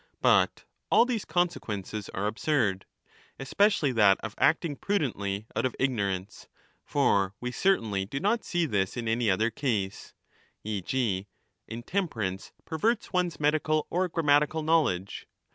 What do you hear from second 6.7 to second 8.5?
for we certainly do not